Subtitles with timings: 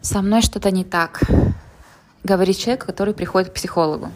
[0.00, 1.20] Со мной что-то не так,
[2.22, 4.10] говорит человек, который приходит к психологу.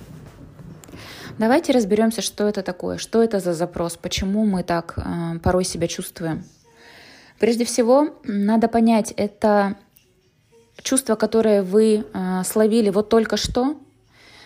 [1.38, 5.88] Давайте разберемся, что это такое, что это за запрос, почему мы так э, порой себя
[5.88, 6.44] чувствуем.
[7.40, 9.76] Прежде всего, надо понять, это
[10.82, 13.76] чувство, которое вы э, словили вот только что,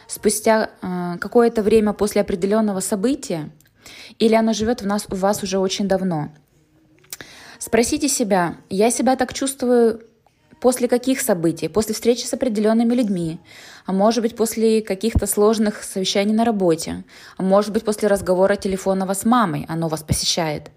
[0.06, 3.50] спустя э, какое-то время после определенного события,
[4.18, 6.30] или оно живет в нас, у вас уже очень давно.
[7.58, 10.05] Спросите себя, я себя так чувствую
[10.60, 11.68] После каких событий?
[11.68, 13.38] После встречи с определенными людьми,
[13.84, 17.04] а может быть после каких-то сложных совещаний на работе,
[17.36, 20.70] а может быть после разговора телефонного с мамой, оно вас посещает.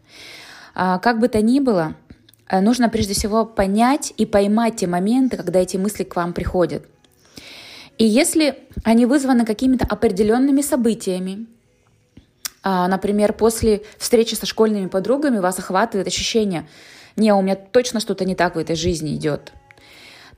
[0.75, 1.95] А, как бы то ни было,
[2.49, 6.85] э, нужно прежде всего понять и поймать те моменты, когда эти мысли к вам приходят.
[7.97, 11.47] И если они вызваны какими-то определенными событиями,
[12.63, 16.67] а, например, после встречи со школьными подругами вас охватывает ощущение,
[17.15, 19.53] не, у меня точно что-то не так в этой жизни идет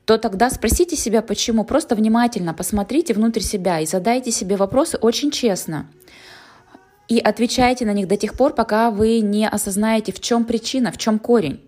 [0.04, 1.64] то тогда спросите себя, почему.
[1.64, 5.86] Просто внимательно посмотрите внутрь себя и задайте себе вопросы очень честно.
[7.08, 10.98] И отвечайте на них до тех пор, пока вы не осознаете, в чем причина, в
[10.98, 11.60] чем корень.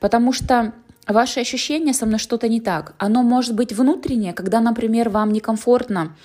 [0.00, 0.72] Потому что
[1.06, 2.94] ваше ощущение со мной что-то не так.
[2.98, 6.16] Оно может быть внутреннее, когда, например, вам некомфортно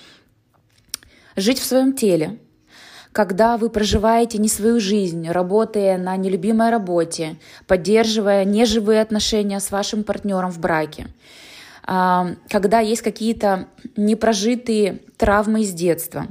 [1.36, 2.38] жить в своем теле,
[3.12, 10.02] когда вы проживаете не свою жизнь, работая на нелюбимой работе, поддерживая неживые отношения с вашим
[10.02, 11.06] партнером в браке,
[11.84, 16.26] а, когда есть какие-то непрожитые травмы из детства.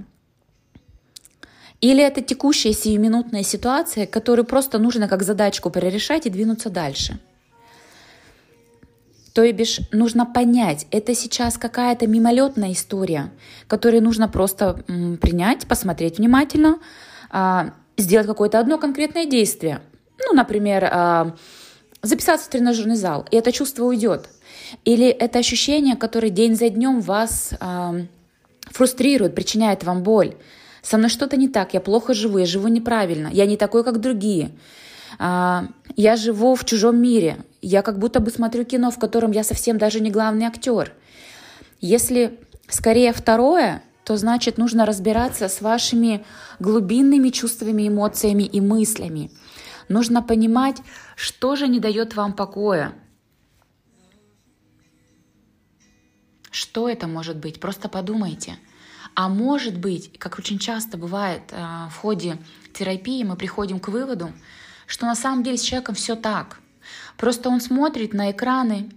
[1.82, 7.20] Или это текущая сиюминутная ситуация, которую просто нужно как задачку перерешать и двинуться дальше–
[9.34, 13.32] то бишь нужно понять, это сейчас какая-то мимолетная история,
[13.68, 14.84] которую нужно просто
[15.22, 16.80] принять, посмотреть внимательно,
[17.30, 19.82] а, сделать какое-то одно конкретное действие.
[20.20, 21.36] Ну, например, а,
[22.02, 24.30] записаться в тренажерный зал, и это чувство уйдет.
[24.86, 27.96] Или это ощущение, которое день за днем вас а,
[28.66, 30.36] фрустрирует, причиняет вам боль.
[30.82, 34.02] Со мной что-то не так, я плохо живу, я живу неправильно, я не такой, как
[34.02, 34.52] другие.
[35.96, 39.78] Я живу в чужом мире, я как будто бы смотрю кино, в котором я совсем
[39.78, 40.94] даже не главный актер.
[41.79, 46.25] Если скорее второе, то значит нужно разбираться с вашими
[46.59, 49.31] глубинными чувствами, эмоциями и мыслями.
[49.90, 50.78] Нужно понимать,
[51.16, 52.94] что же не дает вам покоя.
[56.50, 57.59] Что это может быть?
[57.59, 58.57] Просто подумайте.
[59.16, 62.38] А может быть, как очень часто бывает э, в ходе
[62.74, 64.31] терапии, мы приходим к выводу,
[64.91, 66.59] что на самом деле с человеком все так.
[67.16, 68.90] Просто он смотрит на экраны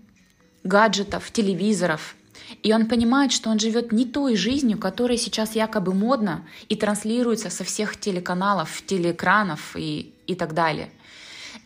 [0.64, 2.16] гаджетов, телевизоров,
[2.64, 7.48] и он понимает, что он живет не той жизнью, которая сейчас якобы модна и транслируется
[7.48, 10.90] со всех телеканалов, телеэкранов и, и так далее.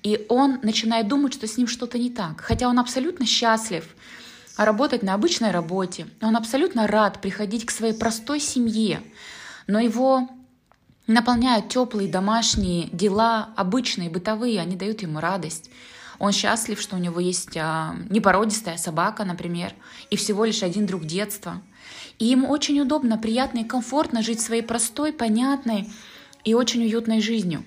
[0.02, 2.42] И он начинает думать, что с ним что-то не так.
[2.42, 3.88] Хотя он абсолютно счастлив
[4.58, 6.06] работать на обычной работе.
[6.20, 9.00] Он абсолютно рад приходить к своей простой семье.
[9.66, 10.28] Но его
[11.08, 15.70] наполняют теплые домашние дела, обычные, бытовые, они дают ему радость.
[16.20, 19.72] Он счастлив, что у него есть а, непородистая собака, например,
[20.10, 21.62] и всего лишь один друг детства.
[22.18, 25.88] И ему очень удобно, приятно и комфортно жить своей простой, понятной
[26.44, 27.64] и очень уютной жизнью.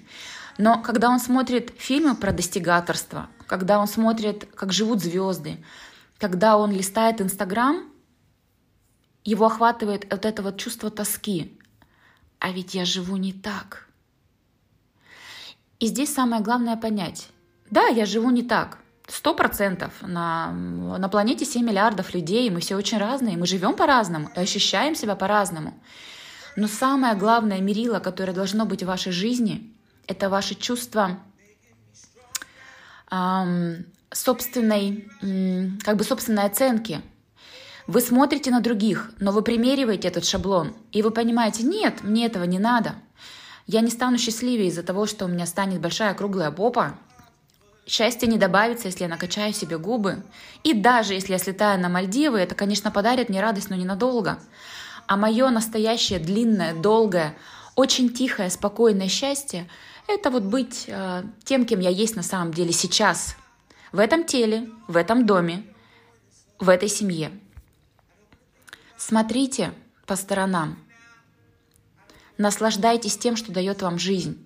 [0.58, 5.64] Но когда он смотрит фильмы про достигаторство, когда он смотрит, как живут звезды,
[6.20, 7.86] когда он листает Инстаграм,
[9.24, 11.58] его охватывает вот это вот чувство тоски.
[12.42, 13.88] А ведь я живу не так.
[15.80, 17.30] И здесь самое главное понять,
[17.70, 18.80] да, я живу не так.
[19.08, 19.94] Сто процентов.
[20.02, 24.96] На, на планете 7 миллиардов людей, мы все очень разные, мы живем по-разному и ощущаем
[24.96, 25.80] себя по-разному.
[26.56, 29.72] Но самое главное мерило, которое должно быть в вашей жизни,
[30.08, 31.20] это ваше чувство
[33.12, 37.02] эм, собственной, эм, как бы собственной оценки.
[37.88, 42.44] Вы смотрите на других, но вы примериваете этот шаблон, и вы понимаете, нет, мне этого
[42.44, 42.96] не надо.
[43.68, 46.98] Я не стану счастливее из-за того, что у меня станет большая круглая попа,
[47.88, 50.24] Счастье не добавится, если я накачаю себе губы.
[50.64, 54.40] И даже если я слетаю на Мальдивы, это, конечно, подарит мне радость, но ненадолго.
[55.08, 57.36] А мое настоящее длинное, долгое,
[57.76, 59.68] очень тихое, спокойное счастье–
[60.08, 63.36] это вот быть э, тем, кем я есть на самом деле сейчас.
[63.92, 65.66] В этом теле, в этом доме,
[66.60, 67.32] в этой семье.
[69.04, 69.74] Смотрите
[70.06, 70.78] по сторонам.
[72.38, 74.46] Наслаждайтесь тем, что дает вам жизнь.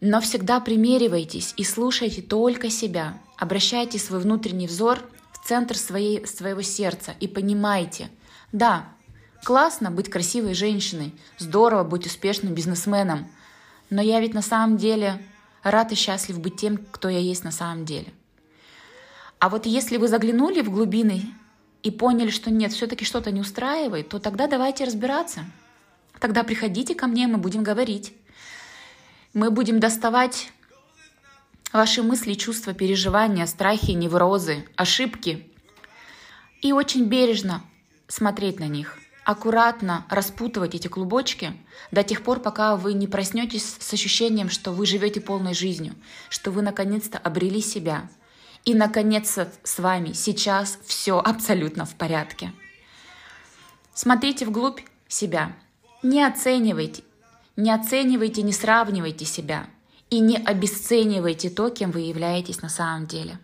[0.00, 3.22] Но всегда примеривайтесь и слушайте только себя.
[3.36, 4.98] Обращайте свой внутренний взор
[5.32, 8.10] в центр своей, своего сердца и понимайте,
[8.50, 8.88] да,
[9.44, 13.30] классно быть красивой женщиной, здорово быть успешным бизнесменом,
[13.90, 15.22] но я ведь на самом деле
[15.62, 18.12] рад и счастлив быть тем, кто я есть на самом деле.
[19.38, 21.32] А вот если вы заглянули в глубины
[21.86, 25.44] и поняли, что нет, все-таки что-то не устраивает, то тогда давайте разбираться.
[26.18, 28.12] Тогда приходите ко мне, мы будем говорить.
[29.34, 30.50] Мы будем доставать
[31.72, 35.48] ваши мысли, чувства, переживания, страхи, неврозы, ошибки
[36.60, 37.62] и очень бережно
[38.08, 41.52] смотреть на них, аккуратно распутывать эти клубочки
[41.92, 45.94] до тех пор, пока вы не проснетесь с ощущением, что вы живете полной жизнью,
[46.30, 48.10] что вы наконец-то обрели себя.
[48.66, 52.52] И наконец-то с вами сейчас все абсолютно в порядке.
[53.94, 55.56] Смотрите вглубь себя.
[56.02, 57.02] Не оценивайте,
[57.56, 59.66] не оценивайте, не сравнивайте себя
[60.10, 63.38] и не обесценивайте то, кем вы являетесь на самом деле.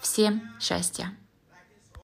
[0.00, 1.19] Всем счастья!